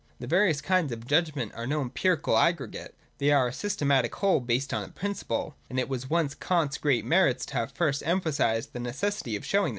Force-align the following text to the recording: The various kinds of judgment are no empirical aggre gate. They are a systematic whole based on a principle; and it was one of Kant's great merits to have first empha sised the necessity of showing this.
The 0.19 0.25
various 0.25 0.61
kinds 0.61 0.91
of 0.91 1.05
judgment 1.05 1.51
are 1.53 1.67
no 1.67 1.79
empirical 1.79 2.33
aggre 2.33 2.71
gate. 2.71 2.95
They 3.19 3.29
are 3.31 3.49
a 3.49 3.53
systematic 3.53 4.15
whole 4.15 4.39
based 4.39 4.73
on 4.73 4.83
a 4.83 4.87
principle; 4.89 5.53
and 5.69 5.77
it 5.79 5.87
was 5.89 6.09
one 6.09 6.25
of 6.25 6.39
Kant's 6.39 6.79
great 6.79 7.05
merits 7.05 7.45
to 7.45 7.53
have 7.53 7.71
first 7.71 8.01
empha 8.01 8.33
sised 8.33 8.71
the 8.71 8.79
necessity 8.79 9.35
of 9.35 9.45
showing 9.45 9.69
this. 9.69 9.69